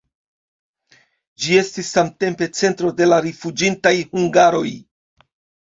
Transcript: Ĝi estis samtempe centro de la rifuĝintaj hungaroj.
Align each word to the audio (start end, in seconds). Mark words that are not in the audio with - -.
Ĝi 1.43 1.59
estis 1.59 1.91
samtempe 1.99 2.49
centro 2.61 2.91
de 3.03 3.09
la 3.13 3.21
rifuĝintaj 3.29 3.95
hungaroj. 4.11 4.67